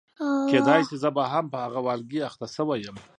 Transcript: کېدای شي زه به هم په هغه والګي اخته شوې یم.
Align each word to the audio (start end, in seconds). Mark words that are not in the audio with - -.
کېدای 0.49 0.81
شي 0.87 0.95
زه 1.03 1.09
به 1.15 1.23
هم 1.33 1.45
په 1.53 1.57
هغه 1.65 1.79
والګي 1.85 2.19
اخته 2.29 2.47
شوې 2.55 2.77
یم. 2.85 2.97